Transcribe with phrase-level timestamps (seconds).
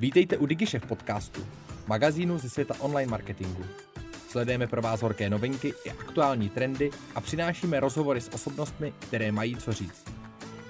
[0.00, 1.46] Vítejte u DigiShef podcastu,
[1.86, 3.64] magazínu ze světa online marketingu.
[4.28, 9.56] Sledujeme pro vás horké novinky i aktuální trendy a přinášíme rozhovory s osobnostmi, které mají
[9.56, 10.04] co říct.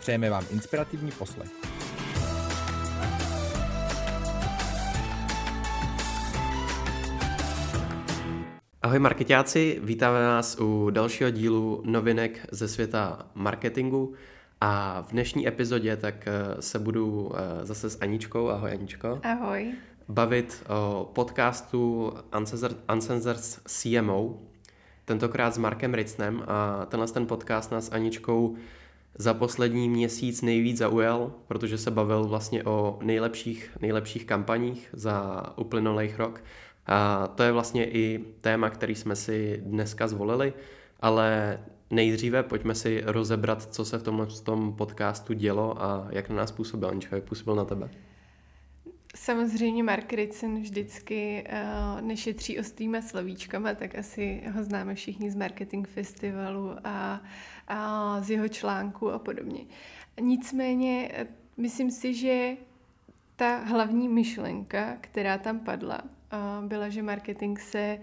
[0.00, 1.48] Přejeme vám inspirativní poslech.
[8.82, 14.14] Ahoj marketáci, vítáme vás u dalšího dílu novinek ze světa marketingu.
[14.60, 19.20] A v dnešní epizodě tak eh, se budu eh, zase s Aničkou, ahoj Aničko.
[19.22, 19.72] Ahoj.
[20.08, 22.12] Bavit o podcastu
[22.92, 24.38] Uncensored CMO,
[25.04, 28.56] tentokrát s Markem Ritznem a tenhle ten podcast nás Aničkou
[29.18, 36.18] za poslední měsíc nejvíc zaujal, protože se bavil vlastně o nejlepších, nejlepších kampaních za uplynulých
[36.18, 36.44] rok.
[36.86, 40.52] A to je vlastně i téma, který jsme si dneska zvolili,
[41.00, 41.58] ale
[41.90, 46.52] Nejdříve pojďme si rozebrat, co se v tomhle tom podcastu dělo a jak na nás
[46.52, 46.88] působil.
[46.88, 47.90] Anička, jak působil na tebe?
[49.16, 55.88] Samozřejmě Mark Ritson vždycky uh, nešetří ostrýma slovíčkama, tak asi ho známe všichni z Marketing
[55.88, 57.22] Festivalu a,
[57.68, 59.60] a z jeho článku a podobně.
[60.20, 62.56] Nicméně eh, myslím si, že
[63.36, 67.98] ta hlavní myšlenka, která tam padla, uh, byla, že marketing se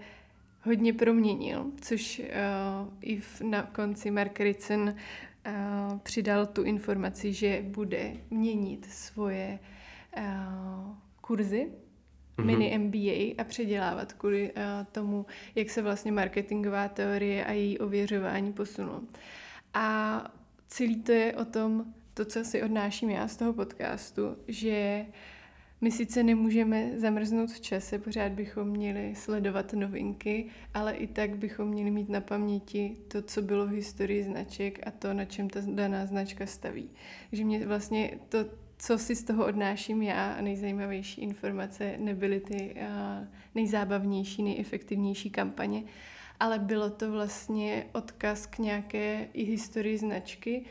[0.66, 7.62] hodně proměnil, což uh, i v, na konci Mark Ritson uh, přidal tu informaci, že
[7.62, 9.58] bude měnit svoje
[10.18, 10.24] uh,
[11.20, 11.68] kurzy,
[12.36, 12.44] mm-hmm.
[12.44, 18.52] mini MBA a předělávat kvůli uh, tomu, jak se vlastně marketingová teorie a její ověřování
[18.52, 19.00] posunulo.
[19.74, 20.24] A
[20.68, 25.14] celý to je o tom, to, co si odnáším já z toho podcastu, že uh,
[25.80, 31.68] my sice nemůžeme zamrznout v čase, pořád bychom měli sledovat novinky, ale i tak bychom
[31.68, 35.60] měli mít na paměti to, co bylo v historii značek a to, na čem ta
[35.66, 36.90] daná značka staví.
[37.30, 38.38] Takže mě vlastně to,
[38.78, 42.76] co si z toho odnáším já a nejzajímavější informace nebyly ty
[43.54, 45.82] nejzábavnější, nejefektivnější kampaně,
[46.40, 50.64] ale bylo to vlastně odkaz k nějaké i historii značky,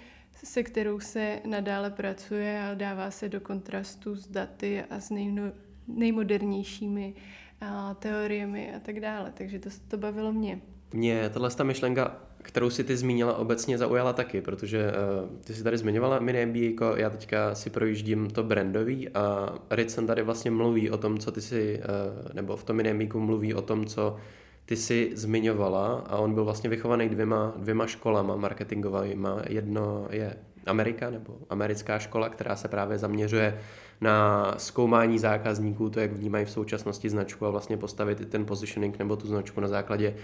[0.46, 5.44] se kterou se nadále pracuje a dává se do kontrastu s daty a s nejno,
[5.88, 7.14] nejmodernějšími
[7.62, 9.34] a, teoriemi a tak dále.
[9.38, 10.62] Takže to, to bavilo mě.
[10.94, 15.64] Mě tahle ta myšlenka, kterou si ty zmínila, obecně zaujala taky, protože uh, ty si
[15.64, 20.52] tady zmiňovala mini MBA, jako já teďka si projíždím to brandový a Ritson tady vlastně
[20.52, 24.18] mluví o tom, co ty si, uh, nebo v tom mini mluví o tom, co
[24.66, 29.28] ty jsi zmiňovala a on byl vlastně vychovaný dvěma, dvěma školama marketingovými.
[29.50, 33.60] Jedno je Amerika nebo americká škola, která se právě zaměřuje
[34.02, 39.00] na zkoumání zákazníků, to, jak vnímají v současnosti značku a vlastně postavit i ten positioning
[39.00, 40.16] nebo tu značku na základě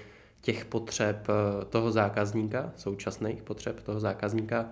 [0.41, 4.66] těch potřeb eh, toho zákazníka, současných potřeb toho zákazníka.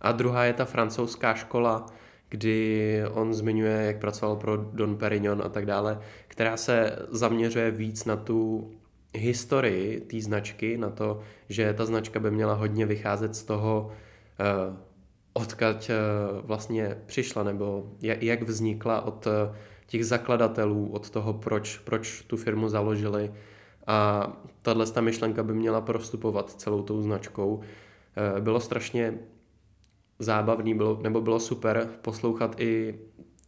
[0.00, 1.86] A druhá je ta francouzská škola,
[2.28, 8.04] kdy on zmiňuje, jak pracoval pro Don Perignon a tak dále, která se zaměřuje víc
[8.04, 8.70] na tu
[9.14, 13.90] historii té značky, na to, že ta značka by měla hodně vycházet z toho,
[14.70, 14.76] uh,
[15.32, 19.32] odkud uh, vlastně přišla, nebo jak, vznikla od uh,
[19.86, 23.32] těch zakladatelů, od toho, proč, proč tu firmu založili.
[23.86, 24.32] A
[24.62, 27.60] tahle ta myšlenka by měla prostupovat celou tou značkou.
[28.40, 29.18] Bylo strašně
[30.18, 32.98] zábavný, bylo, nebo bylo super poslouchat i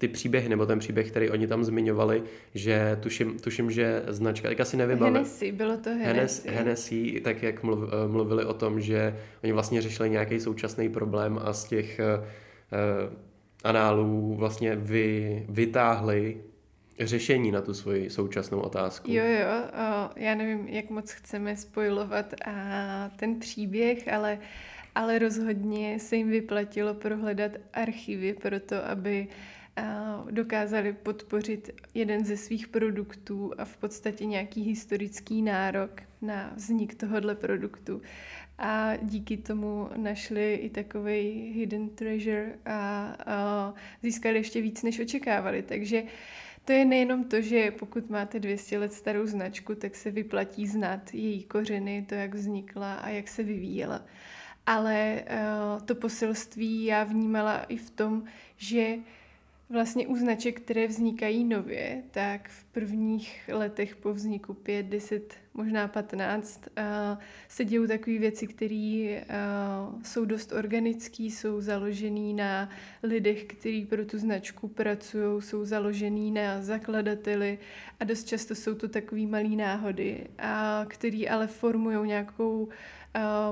[0.01, 2.23] ty příběhy, nebo ten příběh, který oni tam zmiňovali,
[2.55, 5.15] že tuším, tuším že značka, tak asi nevybavím.
[5.15, 6.51] Hennessy, bylo to Hennessy.
[6.51, 11.41] Hennessy, tak jak mluv, eh, mluvili o tom, že oni vlastně řešili nějaký současný problém
[11.45, 13.15] a z těch uh,
[13.65, 16.41] análů vlastně vy, vytáhli
[17.01, 19.11] řešení na tu svoji současnou otázku.
[19.11, 24.39] Jo, jo, o, já nevím, jak moc chceme spojovat a ten příběh, ale,
[24.95, 29.35] ale rozhodně se jim vyplatilo prohledat archivy pro to, aby uh,
[30.31, 37.35] dokázali podpořit jeden ze svých produktů a v podstatě nějaký historický nárok na vznik tohohle
[37.35, 38.03] produktu.
[38.59, 45.63] A díky tomu našli i takový hidden treasure a, a získali ještě víc, než očekávali.
[45.63, 46.03] Takže
[46.65, 51.15] to je nejenom to, že pokud máte 200 let starou značku, tak se vyplatí znát
[51.15, 54.05] její kořeny, to, jak vznikla a jak se vyvíjela.
[54.67, 58.25] Ale uh, to poselství já vnímala i v tom,
[58.57, 58.97] že
[59.73, 65.89] Vlastně u značek, které vznikají nově, tak v prvních letech po vzniku 5, 10, možná
[65.89, 66.85] 15 uh,
[67.49, 72.69] se dějou takové věci, které uh, jsou dost organické, jsou založené na
[73.03, 77.59] lidech, kteří pro tu značku pracují, jsou založený na zakladateli
[78.01, 82.71] a dost často jsou to takové malé náhody, a který ale formují nějakou uh,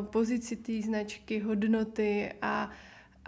[0.05, 2.71] pozici té značky, hodnoty a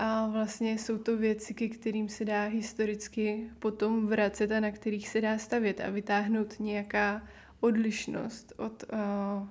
[0.00, 5.08] a vlastně jsou to věci, ke kterým se dá historicky potom vracet a na kterých
[5.08, 7.22] se dá stavět a vytáhnout nějaká
[7.60, 8.98] odlišnost od uh,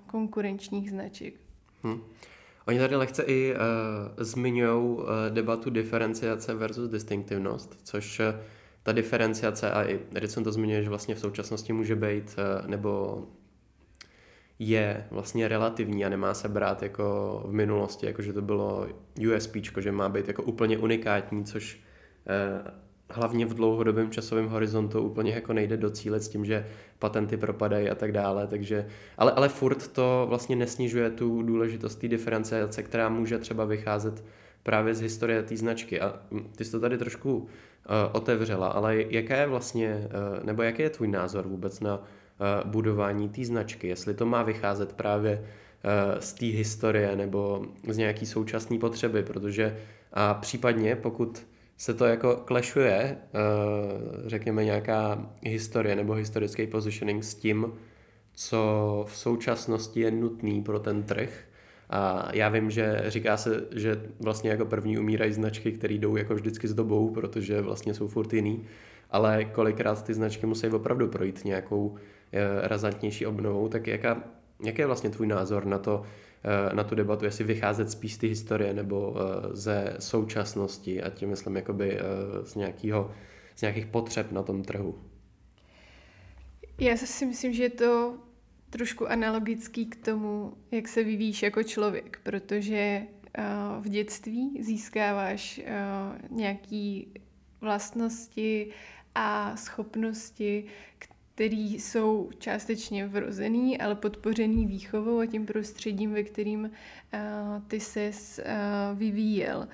[0.07, 1.33] konkurenčních značek.
[1.83, 2.01] Hmm.
[2.67, 3.59] Oni tady lehce i uh,
[4.17, 8.25] zmiňují uh, debatu diferenciace versus distinktivnost, což uh,
[8.83, 13.23] ta diferenciace, a i Edison to zmiňuje, že vlastně v současnosti může být, uh, nebo
[14.59, 18.87] je vlastně relativní a nemá se brát jako v minulosti, jako že to bylo
[19.35, 21.79] USP, že má být jako úplně unikátní, což
[22.63, 22.67] uh,
[23.09, 26.65] hlavně v dlouhodobém časovém horizontu úplně jako nejde docílit s tím, že
[26.99, 32.07] patenty propadají a tak dále, takže, ale, ale furt to vlastně nesnižuje tu důležitost té
[32.07, 34.23] diferenciace, která může třeba vycházet
[34.63, 36.01] právě z historie té značky.
[36.01, 36.19] A
[36.55, 37.47] ty jsi to tady trošku uh,
[38.11, 40.07] otevřela, ale jaká je vlastně,
[40.37, 42.03] uh, nebo jaký je tvůj názor vůbec na
[42.65, 48.25] budování té značky, jestli to má vycházet právě uh, z té historie nebo z nějaký
[48.25, 49.77] současné potřeby, protože
[50.13, 51.45] a případně pokud
[51.77, 53.17] se to jako klešuje, eh,
[54.25, 57.73] řekněme nějaká historie nebo historický positioning s tím,
[58.33, 61.29] co v současnosti je nutný pro ten trh.
[61.89, 66.35] A já vím, že říká se, že vlastně jako první umírají značky, které jdou jako
[66.35, 68.65] vždycky s dobou, protože vlastně jsou furt jiný,
[69.11, 71.95] ale kolikrát ty značky musí opravdu projít nějakou
[72.31, 74.23] eh, razantnější obnovou, tak jaká,
[74.63, 76.03] jaký je vlastně tvůj názor na to,
[76.43, 81.09] Eh, na tu debatu, jestli vycházet spíš z té historie nebo eh, ze současnosti a
[81.09, 81.99] tím myslím jakoby
[82.43, 83.11] z, nějakého,
[83.55, 84.99] z nějakých potřeb na tom trhu.
[86.79, 88.17] Já si myslím, že je to
[88.69, 93.01] trošku analogický k tomu, jak se vyvíjíš jako člověk, protože
[93.79, 95.61] v dětství získáváš
[96.29, 97.01] nějaké
[97.61, 98.69] vlastnosti
[99.15, 100.65] a schopnosti,
[101.35, 106.69] který jsou částečně vrozený, ale podpořený výchovou a tím prostředím, ve kterým uh,
[107.67, 109.67] ty ses uh, vyvíjel.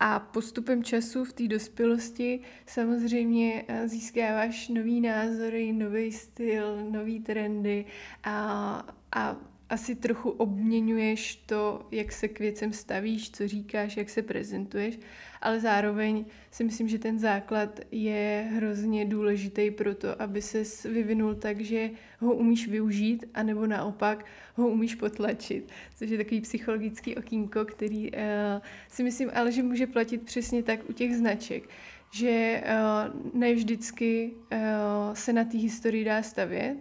[0.00, 7.84] A postupem času v té dospělosti samozřejmě získáváš nový názory, nový styl, nový trendy
[8.24, 9.36] a, a
[9.70, 14.98] asi trochu obměňuješ to, jak se k věcem stavíš, co říkáš, jak se prezentuješ,
[15.40, 21.34] ale zároveň si myslím, že ten základ je hrozně důležitý pro to, aby se vyvinul
[21.34, 21.90] tak, že
[22.20, 28.18] ho umíš využít, anebo naopak ho umíš potlačit, což je takový psychologický okýnko, který uh,
[28.88, 31.68] si myslím ale, že může platit přesně tak u těch značek,
[32.10, 34.58] že uh, ne vždycky uh,
[35.14, 36.76] se na té historii dá stavět,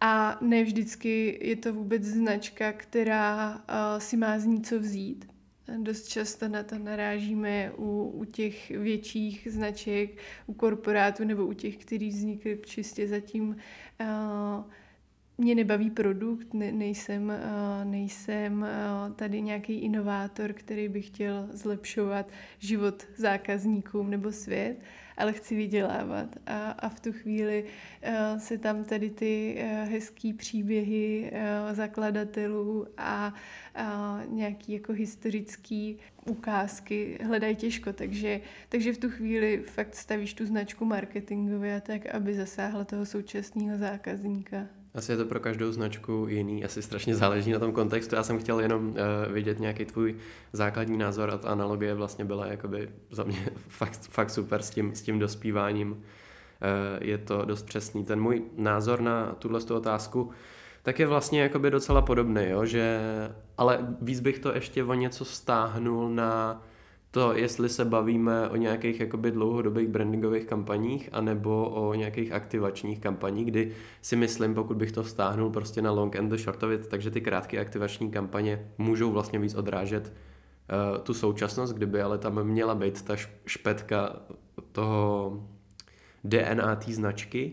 [0.00, 5.28] a ne vždycky je to vůbec značka, která uh, si má z ní co vzít.
[5.76, 10.10] Dost často na to narážíme u, u těch větších značek,
[10.46, 14.64] u korporátů nebo u těch, kteří vznikly čistě zatím uh,
[15.38, 22.30] mě nebaví produkt, ne, nejsem, uh, nejsem uh, tady nějaký inovátor, který by chtěl zlepšovat
[22.58, 24.76] život zákazníkům nebo svět,
[25.16, 26.36] ale chci vydělávat.
[26.46, 29.58] A, a v tu chvíli uh, se tam tady ty
[29.90, 31.32] hezký příběhy
[31.72, 33.34] zakladatelů a
[33.80, 40.46] uh, nějaký jako historický ukázky hledají těžko, takže, takže v tu chvíli fakt stavíš tu
[40.46, 44.77] značku marketingově tak, aby zasáhla toho současného zákazníka.
[44.94, 48.14] Asi je to pro každou značku jiný, asi strašně záleží na tom kontextu.
[48.14, 48.94] Já jsem chtěl jenom uh,
[49.32, 50.16] vidět nějaký tvůj
[50.52, 54.94] základní názor a ta analogie vlastně byla jakoby za mě fakt, fakt super s tím,
[54.94, 55.92] s tím dospíváním.
[55.92, 55.98] Uh,
[57.00, 58.04] je to dost přesný.
[58.04, 60.30] Ten můj názor na tuhle otázku
[60.82, 62.64] tak je vlastně jakoby docela podobný, jo?
[62.64, 63.00] že
[63.58, 66.62] ale víc bych to ještě o něco stáhnul na
[67.10, 73.46] to, jestli se bavíme o nějakých jakoby dlouhodobých brandingových kampaních, anebo o nějakých aktivačních kampaních,
[73.46, 73.72] kdy
[74.02, 77.10] si myslím, pokud bych to vztáhnul prostě na long and the short of it, takže
[77.10, 82.74] ty krátké aktivační kampaně můžou vlastně víc odrážet uh, tu současnost, kdyby ale tam měla
[82.74, 84.16] být ta špetka
[84.72, 85.32] toho
[86.24, 87.52] DNA té značky,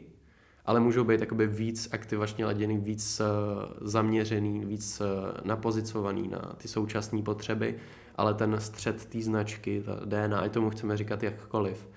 [0.65, 5.07] ale můžou být jakoby víc aktivačně laděný, víc uh, zaměřený, víc uh,
[5.43, 7.75] napozicovaný na ty současné potřeby
[8.15, 11.87] ale ten střed té značky, ta DNA, i tomu chceme říkat jakkoliv,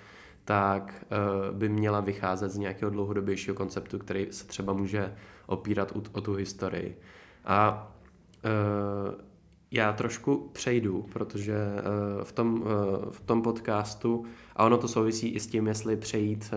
[0.44, 1.04] tak
[1.50, 5.14] uh, by měla vycházet z nějakého dlouhodobějšího konceptu, který se třeba může
[5.46, 7.00] opírat o, tu historii.
[7.44, 7.88] A
[8.44, 9.20] uh,
[9.70, 12.64] já trošku přejdu, protože uh, v, tom,
[13.10, 14.24] v tom podcastu,
[14.56, 16.54] a ono to souvisí i s tím, jestli přejít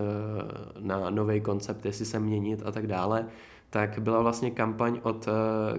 [0.78, 3.26] na nový koncept, jestli se měnit a tak dále,
[3.70, 5.28] tak byla vlastně kampaň od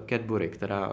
[0.09, 0.91] Cadbury, která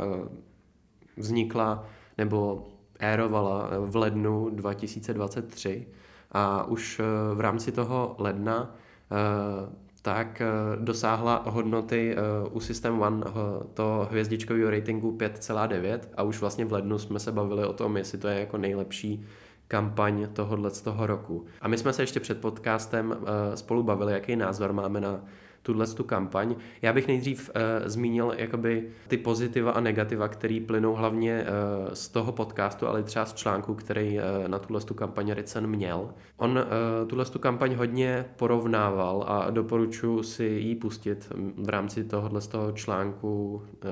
[1.16, 1.86] vznikla
[2.18, 2.69] nebo
[3.00, 5.86] érovala eh, v lednu 2023
[6.32, 8.74] a už eh, v rámci toho ledna
[9.10, 10.42] eh, tak
[10.76, 12.16] dosáhla hodnoty
[12.50, 13.24] u System One
[13.74, 18.18] to hvězdičkového ratingu 5,9 a už vlastně v lednu jsme se bavili o tom, jestli
[18.18, 19.26] to je jako nejlepší
[19.68, 21.44] kampaň tohohle z toho roku.
[21.60, 23.16] A my jsme se ještě před podcastem
[23.54, 25.20] spolu bavili, jaký názor máme na
[25.62, 26.54] tuhle tu kampaň.
[26.82, 32.08] Já bych nejdřív uh, zmínil jakoby ty pozitiva a negativa, které plynou hlavně uh, z
[32.08, 36.10] toho podcastu, ale třeba z článku, který uh, na tuhle tu kampaň Ricen měl.
[36.36, 42.40] On uh, tuhle tu kampaň hodně porovnával a doporučuji si ji pustit v rámci tohohle
[42.40, 43.90] z toho článku, uh,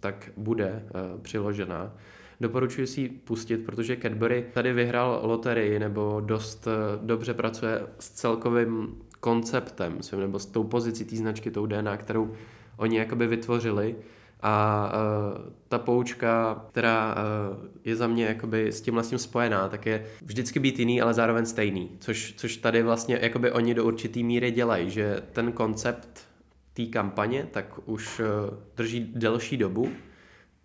[0.00, 1.92] tak bude uh, přiložená.
[2.40, 6.68] Doporučuji si ji pustit, protože Cadbury tady vyhrál loterii nebo dost
[7.02, 12.34] dobře pracuje s celkovým konceptem svým, nebo s tou pozicí té značky, tou DNA, kterou
[12.76, 13.96] oni jakoby vytvořili.
[14.42, 14.92] A
[15.36, 20.06] uh, ta poučka, která uh, je za mě jakoby s tím vlastně spojená, tak je
[20.22, 21.90] vždycky být jiný, ale zároveň stejný.
[21.98, 26.28] Což, což tady vlastně jakoby oni do určitý míry dělají, že ten koncept
[26.74, 28.26] té kampaně tak už uh,
[28.76, 29.88] drží delší dobu,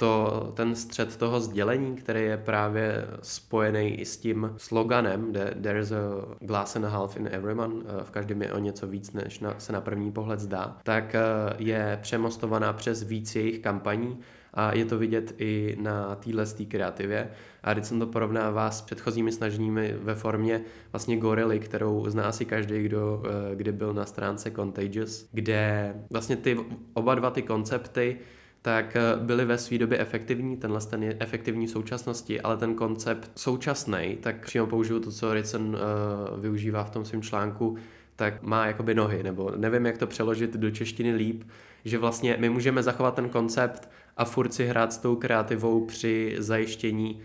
[0.03, 6.25] to, ten střed toho sdělení, který je právě spojený i s tím sloganem There's a
[6.39, 9.55] glass and a half in everyone, eh, v každém je o něco víc, než na,
[9.57, 11.19] se na první pohled zdá, tak eh,
[11.57, 14.19] je přemostovaná přes víc jejich kampaní
[14.53, 17.29] a je to vidět i na téhle kreativě.
[17.63, 22.45] A když jsem to porovnává s předchozími snaženími ve formě vlastně gorily, kterou zná si
[22.45, 26.60] každý, kdo eh, kdy byl na stránce Contagious, kde vlastně ty
[26.93, 28.19] oba dva ty koncepty
[28.65, 32.75] tak eh, byly ve své době efektivní, tenhle ten je efektivní v současnosti, ale ten
[32.75, 37.77] koncept současný, tak přímo použiju to, co Ricen uh, využívá v tom svém článku,
[38.15, 41.43] tak má jakoby nohy, nebo nevím, jak to přeložit do češtiny líp,
[41.86, 46.36] že vlastně my můžeme zachovat ten koncept a furt si hrát s tou kreativou při
[46.38, 47.22] zajištění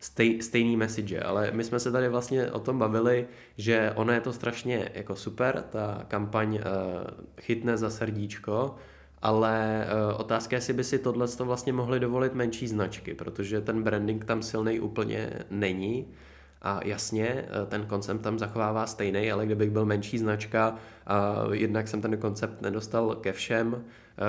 [0.00, 4.20] stej, stejný message, ale my jsme se tady vlastně o tom bavili, že ono je
[4.20, 6.60] to strašně jako super, ta kampaň uh,
[7.40, 8.76] chytne za srdíčko,
[9.22, 13.82] ale uh, otázka je, jestli by si tohle vlastně mohli dovolit menší značky, protože ten
[13.82, 16.06] branding tam silný úplně není.
[16.62, 21.88] A jasně, eh, ten koncept tam zachovává stejný, ale kdybych byl menší značka a jednak
[21.88, 24.22] jsem ten koncept nedostal ke všem, eh,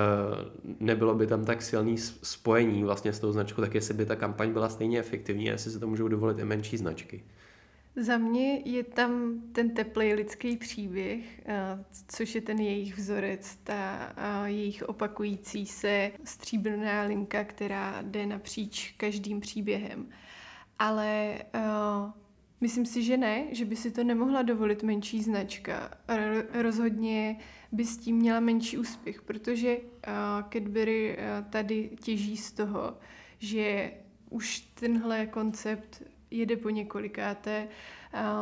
[0.80, 4.52] nebylo by tam tak silný spojení vlastně s tou značkou, tak jestli by ta kampaň
[4.52, 7.22] byla stejně efektivní, jestli se to můžou dovolit i menší značky.
[7.96, 14.12] Za mě je tam ten teplý lidský příběh, eh, což je ten jejich vzorec, ta
[14.16, 20.08] eh, jejich opakující se stříbrná linka, která jde napříč každým příběhem.
[20.78, 22.10] Ale uh,
[22.60, 25.90] myslím si, že ne, že by si to nemohla dovolit menší značka.
[26.52, 27.38] Rozhodně
[27.72, 29.76] by s tím měla menší úspěch, protože
[30.52, 31.18] Cadbury
[31.50, 32.98] tady těží z toho,
[33.38, 33.92] že
[34.30, 37.68] už tenhle koncept jede po několikáté,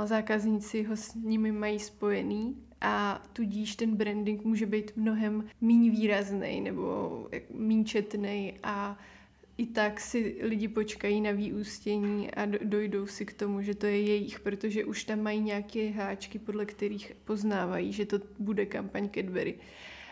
[0.05, 6.61] zákazníci ho s nimi mají spojený a tudíž ten branding může být mnohem méně výrazný
[6.61, 8.99] nebo méně četný a
[9.59, 14.03] i tak si lidi počkají na výústění a dojdou si k tomu, že to je
[14.03, 19.55] jejich, protože už tam mají nějaké háčky, podle kterých poznávají, že to bude kampaň Cadbury.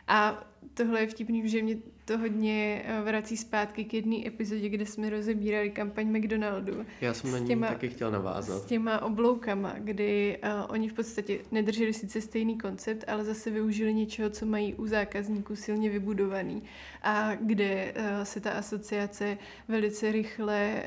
[0.09, 4.87] A tohle je vtipný, že mě to hodně eh, vrací zpátky k jedné epizodě, kde
[4.87, 6.87] jsme rozebírali kampaň McDonaldu.
[7.01, 8.63] Já jsem na ní těma, taky chtěl navázat.
[8.63, 13.95] S těma obloukama, kdy uh, oni v podstatě nedrželi sice stejný koncept, ale zase využili
[13.95, 16.63] něčeho, co mají u zákazníků silně vybudovaný
[17.03, 19.39] a kde uh, se ta asociace
[19.69, 20.83] velice rychle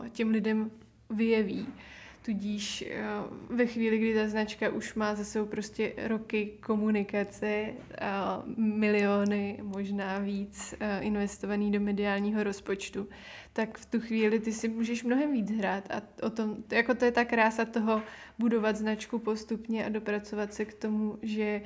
[0.00, 0.70] uh, těm lidem
[1.10, 1.66] vyjeví.
[2.26, 3.04] Tudíž eh,
[3.50, 10.18] ve chvíli, kdy ta značka už má za sebou prostě roky komunikace, a miliony, možná
[10.18, 13.08] víc eh, investovaný do mediálního rozpočtu,
[13.52, 17.04] tak v tu chvíli ty si můžeš mnohem víc hrát a o tom, jako to
[17.04, 18.02] je ta krása toho
[18.38, 21.62] budovat značku postupně a dopracovat se k tomu, že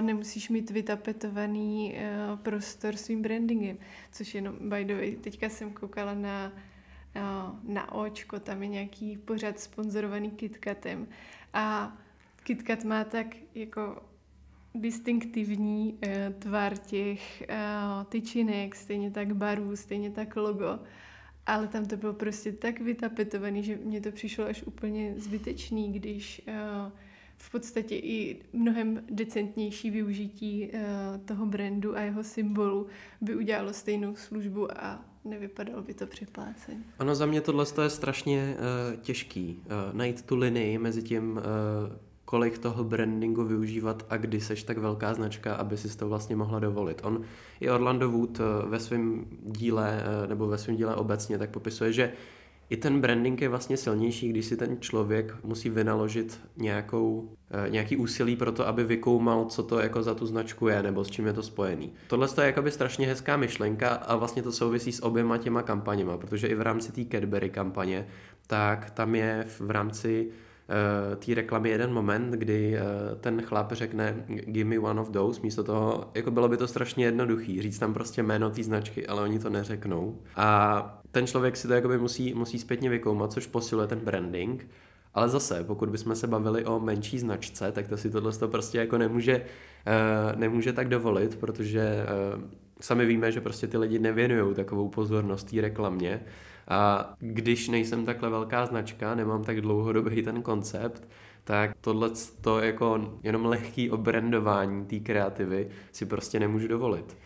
[0.00, 1.96] nemusíš mít vytapetovaný
[2.42, 3.78] prostor svým brandingem,
[4.12, 6.52] což jenom by the way, teďka jsem koukala na
[7.62, 11.08] na očko, tam je nějaký pořad sponzorovaný KitKatem.
[11.52, 11.96] A
[12.42, 14.02] KitKat má tak jako
[14.74, 20.78] distinktivní uh, tvar těch uh, tyčinek, stejně tak barů, stejně tak logo,
[21.46, 26.42] ale tam to bylo prostě tak vytapetovaný, že mně to přišlo až úplně zbytečný, když
[26.48, 26.92] uh,
[27.36, 30.70] v podstatě i mnohem decentnější využití
[31.24, 32.86] toho brandu a jeho symbolu
[33.20, 36.84] by udělalo stejnou službu a nevypadalo by to připlácení.
[36.98, 39.62] Ano, za mě tohle je strašně uh, těžký.
[39.64, 41.42] Uh, najít tu linii mezi tím, uh,
[42.24, 46.58] kolik toho brandingu využívat a kdy seš tak velká značka, aby si to vlastně mohla
[46.58, 47.00] dovolit.
[47.04, 47.22] On
[47.60, 51.92] i Orlando Wood uh, ve svém díle, uh, nebo ve svém díle obecně, tak popisuje,
[51.92, 52.12] že
[52.70, 57.96] i ten branding je vlastně silnější, když si ten člověk musí vynaložit nějakou, eh, nějaký
[57.96, 61.26] úsilí pro to, aby vykoumal, co to jako za tu značku je, nebo s čím
[61.26, 61.92] je to spojený.
[62.08, 66.46] Tohle je jakoby strašně hezká myšlenka a vlastně to souvisí s oběma těma kampaněma, protože
[66.46, 68.06] i v rámci té Cadbury kampaně,
[68.46, 70.30] tak tam je v rámci
[71.16, 75.64] té reklamy jeden moment, kdy uh, ten chlap řekne give me one of those, místo
[75.64, 79.38] toho, jako bylo by to strašně jednoduchý, říct tam prostě jméno té značky, ale oni
[79.38, 80.18] to neřeknou.
[80.36, 84.66] A ten člověk si to jakoby musí, musí zpětně vykoumat, což posiluje ten branding.
[85.14, 88.78] Ale zase, pokud bychom se bavili o menší značce, tak to si tohle to prostě
[88.78, 92.06] jako nemůže, uh, nemůže tak dovolit, protože
[92.80, 96.20] sami víme, že prostě ty lidi nevěnují takovou pozornost té reklamě.
[96.68, 101.08] A když nejsem takhle velká značka, nemám tak dlouhodobý ten koncept,
[101.44, 102.10] tak tohle
[102.40, 107.16] to jako jenom lehký obrandování té kreativy si prostě nemůžu dovolit.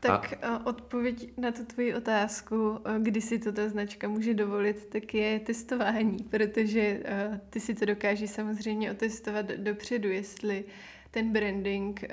[0.00, 0.66] Tak a...
[0.66, 6.16] odpověď na tu tvoji otázku, kdy si to ta značka může dovolit, tak je testování,
[6.30, 7.02] protože
[7.50, 10.64] ty si to dokážeš samozřejmě otestovat dopředu, jestli
[11.10, 12.04] ten branding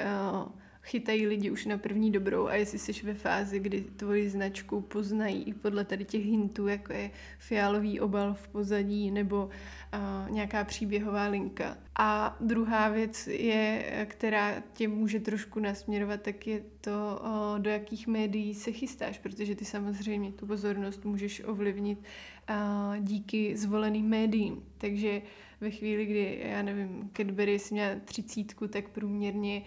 [0.88, 5.44] chytají lidi už na první dobrou a jestli jsi ve fázi, kdy tvoji značku poznají
[5.44, 11.27] i podle tady těch hintů, jako je fialový obal v pozadí nebo uh, nějaká příběhová
[11.27, 11.77] linka.
[12.00, 18.08] A druhá věc je, která tě může trošku nasměrovat, tak je to, uh, do jakých
[18.08, 24.63] médií se chystáš, protože ty samozřejmě tu pozornost můžeš ovlivnit uh, díky zvoleným médiím.
[24.77, 25.22] Takže
[25.62, 29.62] ve chvíli, kdy, já nevím, Cadbury si měla třicítku, tak průměrně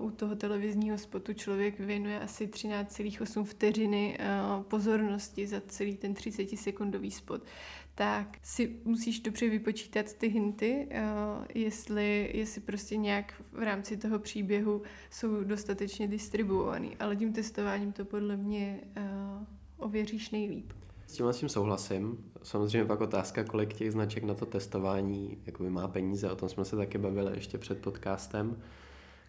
[0.00, 4.18] u toho televizního spotu člověk věnuje asi 13,8 vteřiny
[4.68, 7.42] pozornosti za celý ten 30 sekundový spot,
[7.94, 10.88] tak si musíš dobře vypočítat ty hinty,
[11.54, 16.96] jestli, jestli prostě nějak v rámci toho příběhu jsou dostatečně distribuovaný.
[16.96, 18.80] Ale tím testováním to podle mě
[19.76, 20.72] ověříš nejlíp.
[21.14, 22.18] S tím tím souhlasím.
[22.42, 26.64] Samozřejmě pak otázka, kolik těch značek na to testování jakoby má peníze, o tom jsme
[26.64, 28.56] se taky bavili ještě před podcastem.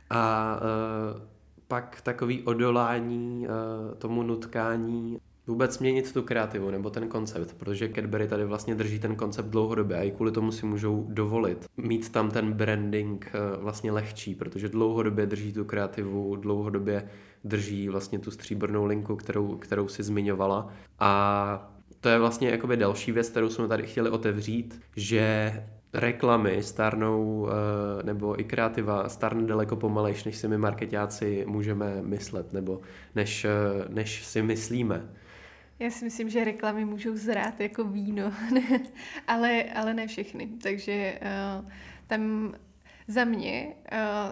[0.09, 0.55] A
[1.15, 1.21] uh,
[1.67, 8.27] pak takový odolání uh, tomu nutkání vůbec změnit tu kreativu nebo ten koncept, protože Cadbury
[8.27, 12.31] tady vlastně drží ten koncept dlouhodobě a i kvůli tomu si můžou dovolit mít tam
[12.31, 17.09] ten branding uh, vlastně lehčí, protože dlouhodobě drží tu kreativu, dlouhodobě
[17.43, 20.69] drží vlastně tu stříbrnou linku, kterou, kterou si zmiňovala
[20.99, 21.71] a
[22.05, 25.53] to je vlastně jakoby další věc, kterou jsme tady chtěli otevřít, že
[25.93, 32.53] reklamy starnou, eh, nebo i kreativa starne daleko pomalejš, než si my marketáci můžeme myslet,
[32.53, 32.81] nebo
[33.15, 33.49] než, eh,
[33.89, 35.09] než si myslíme.
[35.79, 38.33] Já si myslím, že reklamy můžou zrát jako víno,
[39.27, 40.49] ale, ale ne všechny.
[40.63, 41.69] Takže uh,
[42.07, 42.53] tam
[43.07, 43.73] za mě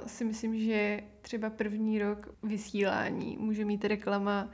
[0.05, 4.49] si myslím, že třeba první rok vysílání může mít reklama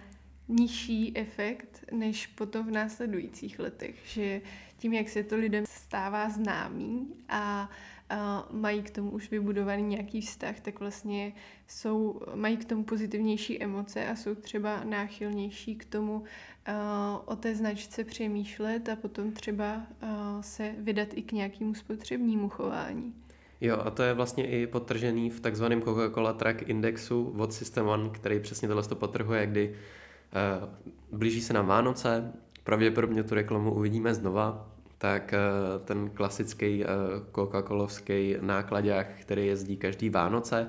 [0.49, 4.41] nižší efekt než potom v následujících letech, že
[4.77, 7.69] tím, jak se to lidem stává známý a,
[8.09, 11.33] a mají k tomu už vybudovaný nějaký vztah, tak vlastně
[11.67, 16.23] jsou, mají k tomu pozitivnější emoce a jsou třeba náchylnější k tomu
[16.65, 22.49] a, o té značce přemýšlet a potom třeba a, se vydat i k nějakému spotřebnímu
[22.49, 23.13] chování.
[23.61, 28.09] Jo, a to je vlastně i potržený v takzvaném Coca-Cola Track Indexu od System One,
[28.09, 29.75] který přesně tohle to potrhuje, kdy
[31.11, 36.89] blíží se nám Vánoce, pravděpodobně tu reklamu uvidíme znova, tak uh, ten klasický uh,
[37.31, 40.67] Coca-Colovský nákladák, který jezdí každý Vánoce,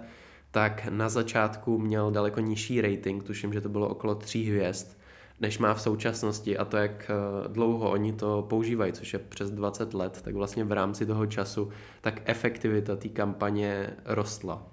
[0.50, 4.96] tak na začátku měl daleko nižší rating, tuším, že to bylo okolo tří hvězd,
[5.40, 9.50] než má v současnosti a to, jak eh, dlouho oni to používají, což je přes
[9.50, 11.70] 20 let, tak vlastně v rámci toho času,
[12.00, 14.66] tak efektivita té kampaně rostla.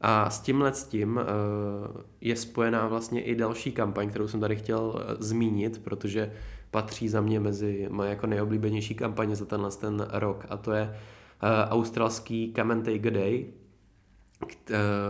[0.00, 1.24] A s tímhle s tím eh,
[2.20, 6.32] je spojená vlastně i další kampaň, kterou jsem tady chtěl eh, zmínit, protože
[6.70, 10.96] patří za mě mezi moje jako nejoblíbenější kampaně za tenhle ten rok a to je
[11.70, 13.46] australský Come and Take a Day,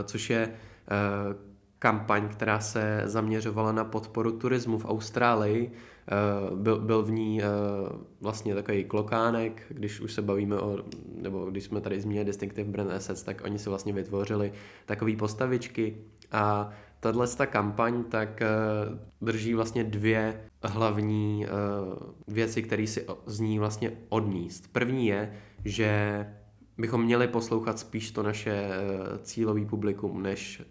[0.05, 0.53] což je
[1.79, 5.73] kampaň, která se zaměřovala na podporu turismu v Austrálii.
[6.09, 7.47] Eh, byl, byl v ní eh,
[8.21, 10.79] vlastně takový klokánek, když už se bavíme o,
[11.23, 14.53] nebo když jsme tady zmínili Distinctive Brand Assets, tak oni si vlastně vytvořili
[14.87, 15.97] takové postavičky
[16.33, 18.49] a tahle ta kampaň tak eh,
[19.21, 21.47] drží vlastně dvě hlavní
[22.29, 24.73] věci, které si z ní vlastně odníst.
[24.73, 25.33] První je,
[25.65, 26.27] že
[26.79, 28.69] bychom měli poslouchat spíš to naše
[29.23, 30.63] cílový publikum, než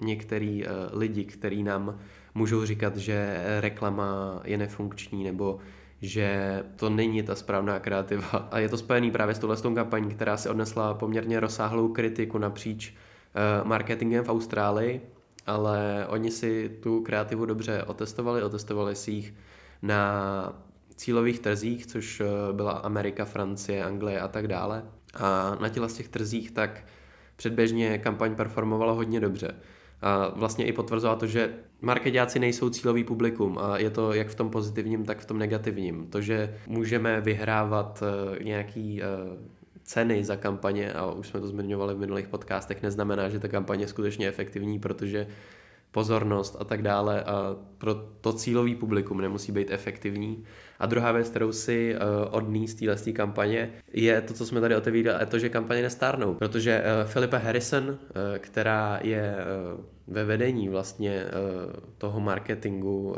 [0.00, 1.98] některý uh, lidi, kteří nám
[2.34, 5.58] můžou říkat, že reklama je nefunkční nebo
[6.02, 8.28] že to není ta správná kreativa.
[8.50, 12.90] A je to spojený právě s touhle kampaní, která se odnesla poměrně rozsáhlou kritiku napříč
[12.90, 15.00] uh, marketingem v Austrálii,
[15.46, 19.34] ale oni si tu kreativu dobře otestovali, otestovali si jich
[19.82, 20.64] na
[20.96, 24.84] cílových trzích, což byla Amerika, Francie, Anglie a tak dále.
[25.14, 26.84] A na těch trzích tak
[27.36, 29.54] předběžně kampaň performovala hodně dobře.
[30.34, 34.50] Vlastně i potvrzovala to, že marketáci nejsou cílový publikum a je to jak v tom
[34.50, 36.06] pozitivním, tak v tom negativním.
[36.06, 38.02] To, že můžeme vyhrávat
[38.42, 39.02] nějaký
[39.82, 43.84] ceny za kampaně, a už jsme to zmiňovali v minulých podcastech, neznamená, že ta kampaně
[43.84, 45.26] je skutečně efektivní, protože
[45.90, 50.44] pozornost a tak dále a pro to cílový publikum nemusí být efektivní.
[50.84, 54.76] A druhá věc, kterou si uh, odní z téhle kampaně, je to, co jsme tady
[54.76, 56.34] otevírali, je to, že kampaně nestárnou.
[56.34, 57.96] Protože uh, Filipa Harrison, uh,
[58.38, 59.34] která je
[59.76, 63.16] uh, ve vedení vlastně uh, toho marketingu, uh,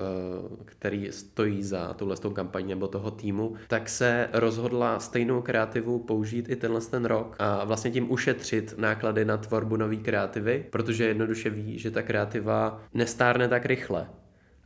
[0.65, 6.57] který stojí za tuhle kampaní nebo toho týmu, tak se rozhodla stejnou kreativu použít i
[6.57, 11.79] tenhle ten rok a vlastně tím ušetřit náklady na tvorbu nový kreativy, protože jednoduše ví,
[11.79, 14.07] že ta kreativa nestárne tak rychle.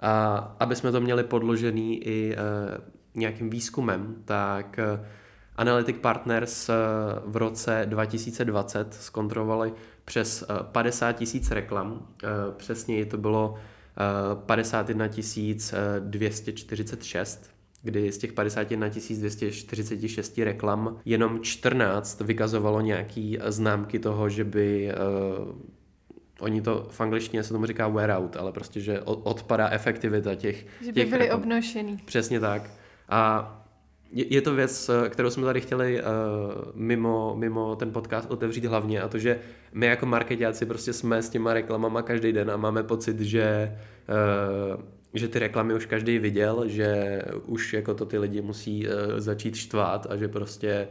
[0.00, 2.40] A aby jsme to měli podložený i uh,
[3.14, 5.06] nějakým výzkumem, tak uh,
[5.56, 6.74] Analytic Partners uh,
[7.26, 9.72] v roce 2020 zkontrolovali
[10.04, 12.06] přes 50 tisíc reklam,
[12.56, 13.54] přesněji to bylo
[14.34, 15.06] 51
[15.98, 17.50] 246
[17.82, 24.92] kdy z těch 51 246 reklam jenom 14 vykazovalo nějaký známky toho, že by
[26.40, 30.66] oni to v angličtině se tomu říká wear out, ale prostě, že odpadá efektivita těch
[30.80, 31.40] Že by těch byly reklam.
[31.40, 31.96] obnošený.
[32.04, 32.70] Přesně tak.
[33.08, 33.56] A
[34.12, 36.06] je, je to věc, kterou jsme tady chtěli uh,
[36.74, 39.38] mimo, mimo ten podcast otevřít hlavně a to, že
[39.72, 43.76] my jako marketáci prostě jsme s těma reklamama každý den a máme pocit, že
[44.76, 44.82] uh,
[45.14, 49.54] že ty reklamy už každý viděl, že už jako to ty lidi musí uh, začít
[49.56, 50.88] štvát a že prostě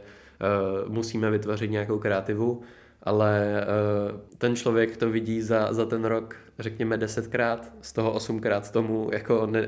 [0.84, 2.62] uh, musíme vytvořit nějakou kreativu
[3.02, 3.64] ale
[4.12, 9.10] uh, ten člověk to vidí za, za ten rok, řekněme, desetkrát, z toho osmkrát tomu
[9.12, 9.66] jako ne, uh,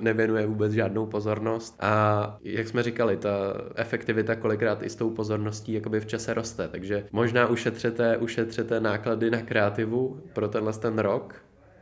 [0.00, 1.76] nevěnuje vůbec žádnou pozornost.
[1.80, 3.30] A jak jsme říkali, ta
[3.74, 9.30] efektivita kolikrát i s tou pozorností jakoby v čase roste, takže možná ušetřete, ušetřete náklady
[9.30, 11.34] na kreativu pro tenhle ten rok,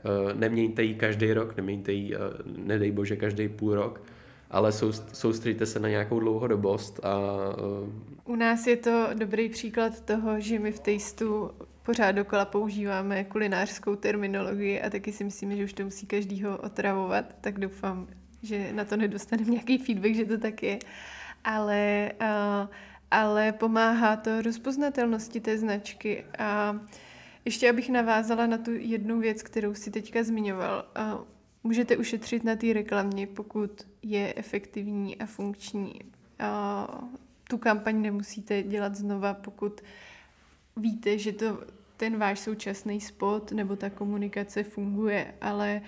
[0.05, 2.17] uh, nemějte ji každý rok, nemějte ji,
[2.57, 4.01] nedej bože, každý půl rok,
[4.55, 4.73] ale
[5.13, 7.19] soustředíte se na nějakou dlouhodobost a...
[8.27, 8.35] Uh...
[8.35, 11.51] U nás je to dobrý příklad toho, že my v Tasteu
[11.83, 17.25] pořád dokola používáme kulinářskou terminologii a taky si myslíme, že už to musí každýho otravovat,
[17.41, 18.07] tak doufám,
[18.43, 20.79] že na to nedostaneme nějaký feedback, že to tak je.
[21.45, 22.69] Ale, uh,
[23.11, 26.81] ale pomáhá to rozpoznatelnosti té značky a
[27.45, 30.85] ještě abych navázala na tu jednu věc, kterou si teďka zmiňoval.
[31.65, 36.01] Uh, můžete ušetřit na té reklamě, pokud je efektivní a funkční.
[36.39, 37.05] A
[37.49, 39.81] tu kampaň nemusíte dělat znova, pokud
[40.77, 41.65] víte, že to,
[41.97, 45.83] ten váš současný spot nebo ta komunikace funguje, ale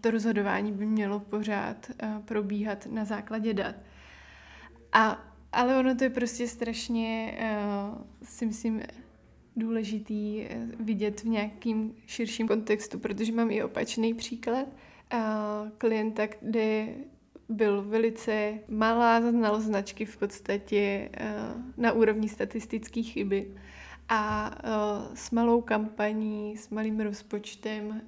[0.00, 1.90] to rozhodování by mělo pořád
[2.24, 3.74] probíhat na základě dat.
[4.92, 8.82] A, ale ono to je prostě strašně, a, si myslím,
[9.56, 14.68] důležitý eh, vidět v nějakým širším kontextu, protože mám i opačný příklad
[15.78, 16.88] klienta, kde
[17.48, 21.34] byl velice malá znalost značky v podstatě eh,
[21.76, 23.54] na úrovni statistické chyby.
[24.08, 28.02] A eh, s malou kampaní, s malým rozpočtem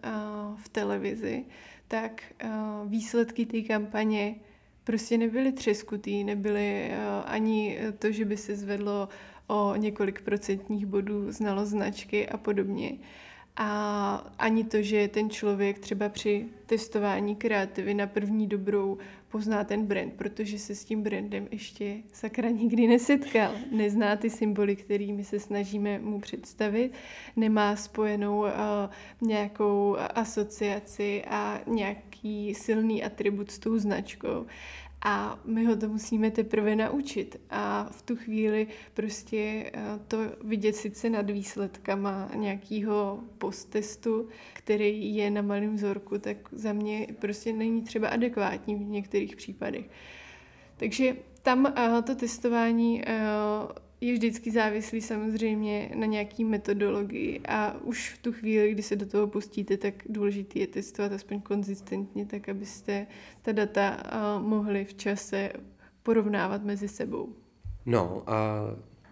[0.57, 1.45] v televizi,
[1.89, 2.23] tak
[2.87, 4.35] výsledky té kampaně
[4.85, 6.93] prostě nebyly třeskutý, nebyly
[7.25, 9.09] ani to, že by se zvedlo
[9.47, 12.93] o několik procentních bodů znalost značky a podobně.
[13.57, 19.87] A ani to, že ten člověk třeba při testování kreativy na první dobrou pozná ten
[19.87, 23.53] brand, protože se s tím brandem ještě sakra nikdy nesetkal.
[23.73, 26.93] Nezná ty symboly, kterými se snažíme mu představit,
[27.37, 28.49] nemá spojenou uh,
[29.21, 34.47] nějakou asociaci a nějaký silný atribut s tou značkou.
[35.09, 37.41] A my ho to musíme teprve naučit.
[37.51, 45.31] A v tu chvíli prostě eh, to vidět sice nad výsledkama nějakého posttestu, který je
[45.31, 49.91] na malém vzorku, tak za mě prostě není třeba adekvátní v některých případech.
[50.77, 53.17] Takže tam eh, to testování eh,
[54.01, 59.07] je vždycky závislý samozřejmě na nějaký metodologii a už v tu chvíli, kdy se do
[59.07, 63.07] toho pustíte, tak důležité je testovat aspoň konzistentně, tak abyste
[63.43, 64.03] ta data
[64.43, 65.53] mohli v čase
[66.03, 67.37] porovnávat mezi sebou.
[67.87, 68.61] No a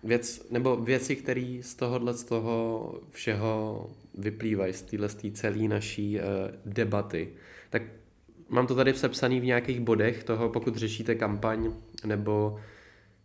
[0.05, 6.23] věc, nebo věci, které z tohohle z toho všeho vyplývají, z téhle celé naší uh,
[6.73, 7.29] debaty,
[7.71, 7.83] tak
[8.49, 11.73] mám to tady sepsaný v nějakých bodech toho, pokud řešíte kampaň
[12.05, 12.61] nebo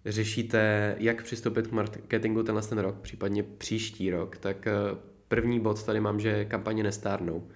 [0.06, 4.72] řešíte, jak přistoupit k marketingu tenhle ten rok, případně příští rok, tak eh,
[5.28, 7.48] první bod tady mám, že kampaně nestárnou.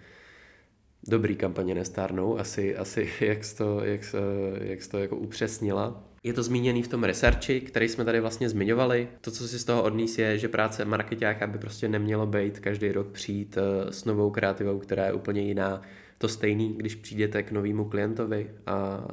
[1.08, 4.16] dobrý kampaně nestárnou, asi, asi jak jsi to, jak,
[4.62, 6.04] jak jsi to jako upřesnila.
[6.24, 9.08] Je to zmíněný v tom researchi, který jsme tady vlastně zmiňovali.
[9.22, 12.92] To, co si z toho odníst, je, že práce marketáka by prostě nemělo být každý
[12.92, 15.82] rok přijít eh, s novou kreativou, která je úplně jiná.
[16.18, 19.08] To stejný, když přijdete k novému klientovi a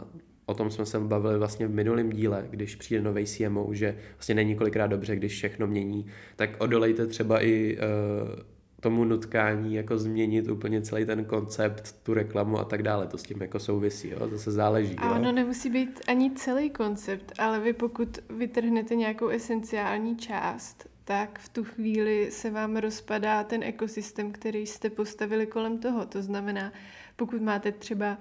[0.50, 4.34] o tom jsme se bavili vlastně v minulém díle, když přijde nový CMO, že vlastně
[4.34, 8.40] není kolikrát dobře, když všechno mění, tak odolejte třeba i uh,
[8.80, 13.06] tomu nutkání jako změnit úplně celý ten koncept, tu reklamu a tak dále.
[13.06, 14.28] To s tím jako souvisí, jo?
[14.30, 14.96] zase záleží.
[14.96, 21.38] A ono nemusí být ani celý koncept, ale vy pokud vytrhnete nějakou esenciální část, tak
[21.38, 26.06] v tu chvíli se vám rozpadá ten ekosystém, který jste postavili kolem toho.
[26.06, 26.72] To znamená,
[27.16, 28.18] pokud máte třeba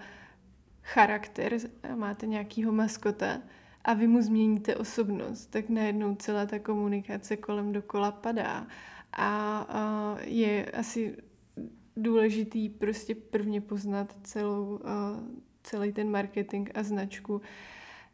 [0.94, 1.58] charakter,
[1.96, 3.42] máte nějakýho maskota
[3.84, 8.68] a vy mu změníte osobnost, tak najednou celá ta komunikace kolem dokola padá.
[9.14, 11.16] A, a je asi
[11.98, 15.20] důležitý prostě prvně poznat celou, a,
[15.64, 17.42] celý ten marketing a značku,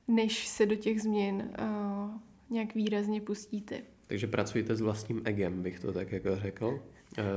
[0.08, 3.82] než se do těch změn a, nějak výrazně pustíte.
[4.08, 6.84] Takže pracujete s vlastním egem, bych to tak jako řekl.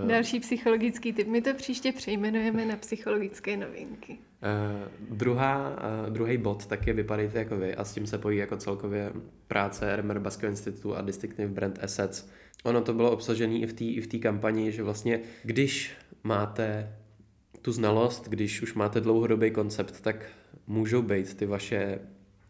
[0.09, 1.29] Další psychologický typ.
[1.29, 4.19] My to příště přejmenujeme na psychologické novinky.
[4.43, 8.57] Uh, druhá, uh, druhý bod taky vypadejte jako vy a s tím se pojí jako
[8.57, 9.13] celkově
[9.49, 12.29] práce RMR Basketball Institutu a Distinctive Brand Assets.
[12.65, 16.97] Ono to bylo obsažené i v té v kampani, že vlastně když máte
[17.63, 20.27] tu znalost, když už máte dlouhodobý koncept, tak
[20.67, 21.99] můžou být ty vaše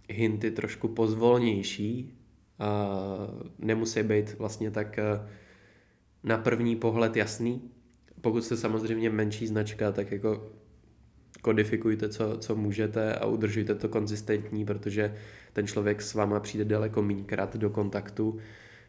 [0.09, 2.18] hinty trošku pozvolnější
[2.59, 2.88] a
[3.59, 4.98] nemusí být vlastně tak
[6.24, 7.70] na první pohled jasný.
[8.20, 10.53] Pokud jste samozřejmě menší značka, tak jako
[11.42, 15.14] kodifikujte, co, co můžete a udržujte to konzistentní, protože
[15.52, 18.38] ten člověk s váma přijde daleko mínkrát do kontaktu,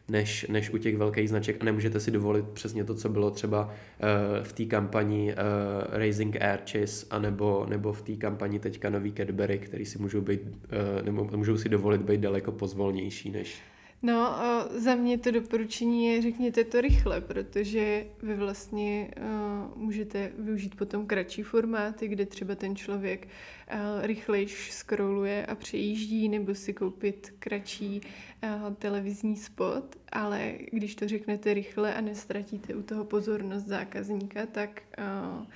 [0.08, 1.56] než, než u těch velkých značek.
[1.60, 6.42] A nemůžete si dovolit přesně to, co bylo třeba uh, v té kampani uh, Raising
[6.42, 11.28] Arches anebo, nebo v té kampani teďka nový Cadbury, který si můžou, být, uh, nebo
[11.36, 13.62] můžou si dovolit být daleko pozvolnější než
[14.02, 14.34] No,
[14.70, 21.06] za mě to doporučení je, řekněte to rychle, protože vy vlastně uh, můžete využít potom
[21.06, 28.00] kratší formáty, kde třeba ten člověk uh, rychlejš scrolluje a přejíždí, nebo si koupit kratší
[28.44, 34.82] uh, televizní spot, ale když to řeknete rychle a nestratíte u toho pozornost zákazníka, tak
[34.98, 35.46] uh,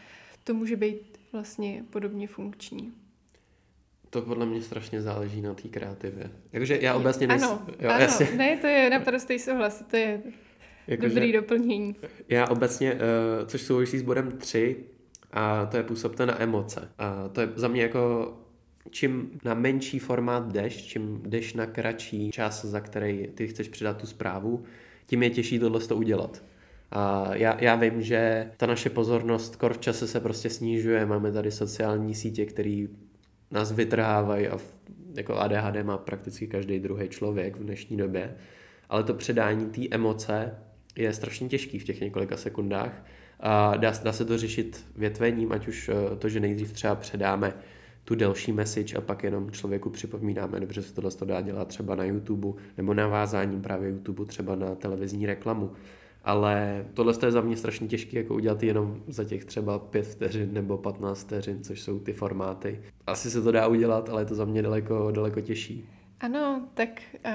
[0.45, 3.04] to může být vlastně podobně funkční
[4.15, 6.31] to podle mě strašně záleží na té kreativě.
[6.53, 7.49] Jakože já obecně nejsem...
[7.49, 8.29] Ano, jo, ano, jasně.
[8.37, 10.23] ne, to je naprostý souhlas, to je
[10.87, 11.97] jako dobrý doplnění.
[12.29, 12.99] Já obecně, uh,
[13.47, 14.77] což souvisí s bodem 3,
[15.33, 16.89] a to je působte na emoce.
[16.99, 18.35] A to je za mě jako
[18.91, 23.97] čím na menší formát jdeš, čím jdeš na kratší čas, za který ty chceš předat
[23.97, 24.65] tu zprávu,
[25.07, 26.43] tím je těžší tohle to udělat.
[26.91, 31.33] A já, já vím, že ta naše pozornost kor v čase se prostě snižuje, máme
[31.33, 32.87] tady sociální sítě, které
[33.51, 34.59] nás vytrhávají a
[35.15, 38.35] jako ADHD má prakticky každý druhý člověk v dnešní době,
[38.89, 40.55] ale to předání té emoce
[40.97, 43.07] je strašně těžký v těch několika sekundách
[43.41, 47.53] a dá, dá se to řešit větvením, ať už eh, to, že nejdřív třeba předáme
[48.05, 51.95] tu delší message a pak jenom člověku připomínáme, dobře se tohle to dá dělat třeba
[51.95, 55.73] na YouTube nebo navázáním právě YouTube třeba na televizní reklamu
[56.25, 60.53] ale tohle je za mě strašně těžké jako udělat jenom za těch třeba 5 vteřin
[60.53, 62.81] nebo 15 vteřin, což jsou ty formáty.
[63.07, 65.89] Asi se to dá udělat, ale je to za mě daleko, daleko těžší.
[66.21, 66.89] Ano, tak
[67.27, 67.33] uh,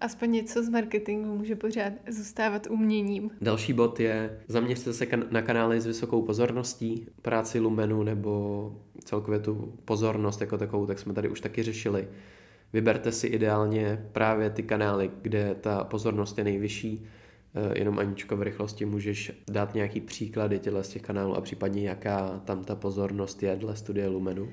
[0.00, 3.30] aspoň něco z marketingu může pořád zůstávat uměním.
[3.40, 8.72] Další bod je, zaměřte se kan- na kanály s vysokou pozorností, práci lumenu nebo
[9.04, 12.08] celkově tu pozornost jako takovou, tak jsme tady už taky řešili.
[12.72, 17.06] Vyberte si ideálně právě ty kanály, kde ta pozornost je nejvyšší,
[17.74, 22.42] jenom Aničko v rychlosti můžeš dát nějaký příklady těle z těch kanálů a případně jaká
[22.44, 24.48] tam ta pozornost je dle studie Lumenu?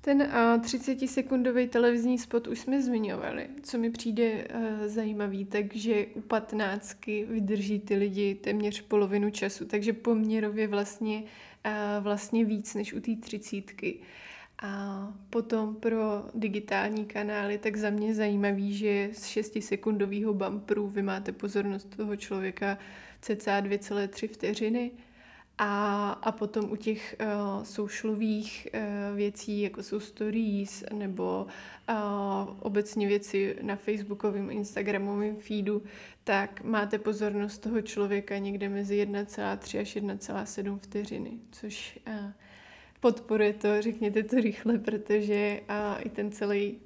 [0.00, 6.06] Ten uh, eh, 30-sekundový televizní spot už jsme zmiňovali, co mi přijde uh, zajímavý, takže
[6.14, 11.22] u patnáctky vydrží ty lidi téměř polovinu času, takže poměrově vlastně,
[12.00, 13.98] vlastně víc než u té třicítky.
[14.62, 21.32] A potom pro digitální kanály, tak za mě zajímavý, že z 6-sekundového bumperu vy máte
[21.32, 22.78] pozornost toho člověka
[23.20, 24.90] cca 2,3 vteřiny.
[25.60, 31.46] A, a potom u těch uh, socialových uh, věcí, jako jsou stories nebo
[31.88, 31.96] uh,
[32.60, 35.82] obecně věci na facebookovém, instagramovém feedu,
[36.24, 42.32] tak máte pozornost toho člověka někde mezi 1,3 až 1,7 vteřiny, což uh,
[43.00, 46.78] podporuje to, řekněte to rychle, protože a i ten celý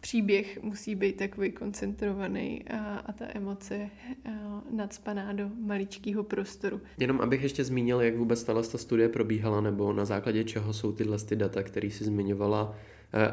[0.00, 3.90] příběh musí být takový koncentrovaný a, a ta emoce
[4.24, 4.30] a,
[4.70, 6.80] nadspaná do maličkého prostoru.
[6.98, 11.18] Jenom abych ještě zmínil, jak vůbec tahle studie probíhala, nebo na základě čeho jsou tyhle
[11.18, 12.74] ty data, které si zmiňovala,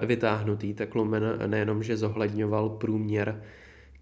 [0.02, 3.44] eh, vytáhnutý, tak Lumen nejenom, že zohledňoval průměr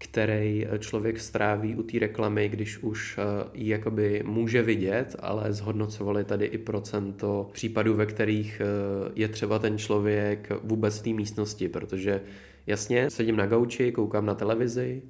[0.02, 6.24] který člověk stráví u té reklamy, když už eh, ji jakoby může vidět, ale zhodnocovali
[6.24, 11.68] tady i procento případů, ve kterých eh, je třeba ten člověk vůbec v té místnosti,
[11.68, 12.20] protože
[12.66, 15.02] jasně, sedím na gauči, koukám na televizi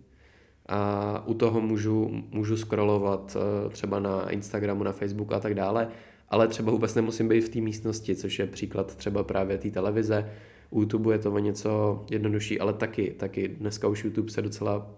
[0.68, 5.88] a u toho můžu, můžu scrollovat eh, třeba na Instagramu, na Facebooku a tak dále,
[6.29, 10.31] ale třeba vůbec nemusím být v té místnosti, což je příklad třeba právě té televize,
[10.70, 14.90] u YouTube je to o něco jednodušší, ale taky, taky dneska už YouTube se docela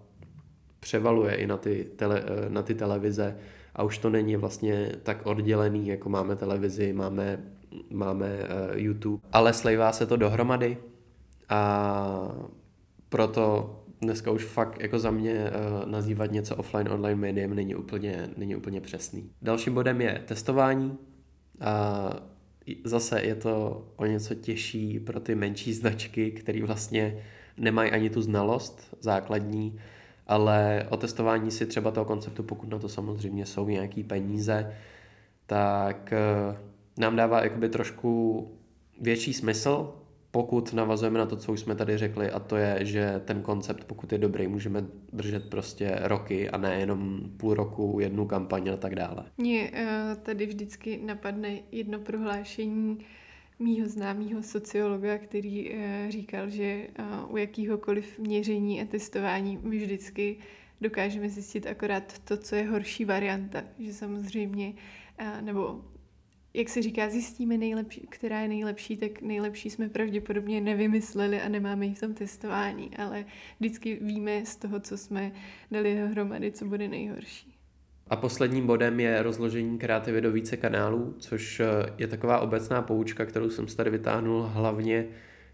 [0.79, 3.37] převaluje i na ty, tele, na ty televize
[3.75, 7.43] a už to není vlastně tak oddělený, jako máme televizi, máme,
[7.89, 10.77] máme uh, YouTube, ale slejvá se to dohromady
[11.49, 12.35] a
[13.09, 18.29] proto dneska už fakt jako za mě uh, nazývat něco offline, online médiem není úplně,
[18.37, 19.29] není úplně přesný.
[19.41, 20.97] Dalším bodem je testování.
[21.61, 22.32] A
[22.83, 27.23] zase je to o něco těžší pro ty menší značky, které vlastně
[27.57, 29.79] nemají ani tu znalost základní,
[30.27, 34.73] ale o testování si třeba toho konceptu, pokud na to samozřejmě jsou nějaký peníze,
[35.45, 36.57] tak eh,
[36.97, 38.47] nám dává jakoby trošku
[39.01, 39.93] větší smysl
[40.35, 43.83] pokud navazujeme na to, co už jsme tady řekli, a to je, že ten koncept,
[43.83, 48.77] pokud je dobrý, můžeme držet prostě roky a ne jenom půl roku, jednu kampaň a
[48.77, 49.25] tak dále.
[49.37, 52.97] Mně uh, tady vždycky napadne jedno prohlášení
[53.59, 55.77] mýho známého sociologa, který uh,
[56.09, 60.37] říkal, že uh, u jakýhokoliv měření a testování my vždycky
[60.81, 63.63] dokážeme zjistit akorát to, co je horší varianta.
[63.79, 64.73] Že samozřejmě,
[65.41, 65.81] nebo
[66.53, 71.85] jak se říká, zjistíme, nejlepší, která je nejlepší, tak nejlepší jsme pravděpodobně nevymysleli a nemáme
[71.85, 73.25] ji v tom testování, ale
[73.59, 75.31] vždycky víme z toho, co jsme
[75.71, 77.55] dali dohromady, co bude nejhorší.
[78.07, 81.65] A posledním bodem je rozložení kreativy do více kanálů, což eh,
[81.97, 85.07] je taková obecná poučka, kterou jsem tady vytáhnul hlavně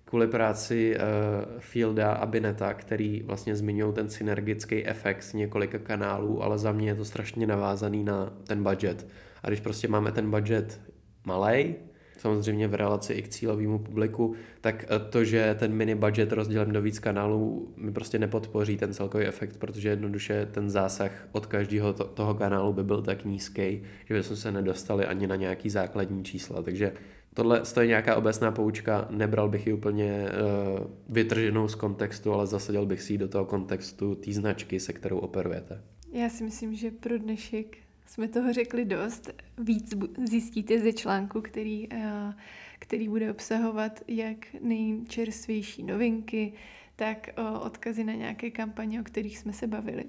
[0.06, 6.44] kvůli práci uh, Fielda a Bineta, který vlastně zmiňují ten synergický efekt z několika kanálů,
[6.44, 9.08] ale za mě je to strašně navázaný na ten budget.
[9.44, 10.82] A když prostě máme ten budget
[11.26, 11.76] malý,
[12.20, 16.74] samozřejmě v relaci i k cílovému publiku, tak eh, to, že ten mini budget rozdělím
[16.74, 21.94] do víc kanálů, mi prostě nepodpoří ten celkový efekt, protože jednoduše ten zásah od každého
[21.94, 26.24] to, toho kanálu by byl tak nízký, že bychom se nedostali ani na nějaký základní
[26.24, 26.62] čísla.
[26.62, 26.94] Takže
[27.34, 32.86] tohle je nějaká obecná poučka, nebral bych ji úplně uh, vytrženou z kontextu, ale zasadil
[32.86, 35.82] bych si ji do toho kontextu té značky, se kterou operujete.
[36.12, 37.78] Já si myslím, že pro dnešek
[38.10, 39.30] jsme toho řekli dost.
[39.58, 39.94] Víc
[40.30, 42.34] zjistíte ze článku, který, eh,
[42.80, 46.54] který bude obsahovat jak nejčerstvější novinky,
[46.96, 50.06] tak eh, odkazy na nějaké kampaně, o kterých jsme se bavili.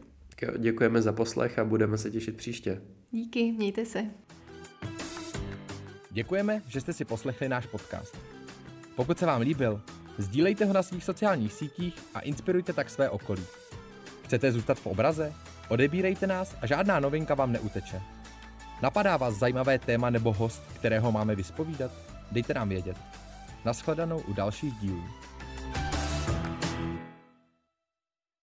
[0.58, 2.82] Děkujeme za poslech a budeme se těšit příště.
[3.10, 4.06] Díky, mějte se.
[6.10, 8.16] Děkujeme, že jste si poslechli náš podcast.
[8.96, 9.82] Pokud se vám líbil,
[10.18, 13.42] sdílejte ho na svých sociálních sítích a inspirujte tak své okolí.
[14.24, 15.32] Chcete zůstat v obraze?
[15.70, 18.02] Odebírejte nás a žádná novinka vám neuteče.
[18.82, 21.90] Napadá vás zajímavé téma nebo host, kterého máme vyspovídat?
[22.32, 22.96] Dejte nám vědět.
[23.64, 25.04] Naschledanou u dalších dílů.